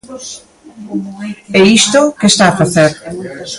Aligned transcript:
E 1.59 1.61
isto 1.79 2.01
¿que 2.19 2.27
está 2.31 2.45
a 2.49 2.57
facer? 2.61 2.91